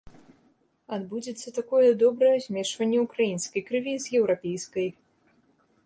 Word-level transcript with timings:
Адбудзецца 0.95 1.53
такое 1.59 1.89
добрае 2.05 2.33
змешванне 2.47 2.99
ўкраінскай 3.05 3.61
крыві 3.69 3.93
з 4.07 4.23
еўрапейскай. 4.23 4.87